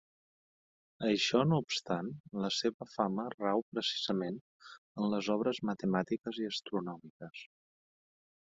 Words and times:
Això 1.09 1.41
no 1.49 1.59
obstant, 1.63 2.09
la 2.45 2.49
seva 2.55 2.87
fama 2.93 3.27
rau 3.35 3.63
precisament 3.75 4.41
en 4.71 5.09
les 5.15 5.31
obres 5.37 5.63
matemàtiques 5.71 6.41
i 6.47 6.53
astronòmiques. 6.57 7.47